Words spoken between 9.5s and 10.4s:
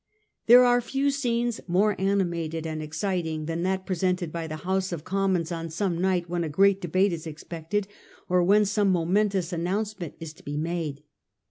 announcement is